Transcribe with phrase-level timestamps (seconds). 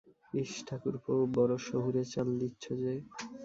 [0.33, 2.93] -ইস, ঠাকুরপো, বড় শহুরে চাল দিচ্ছ যে!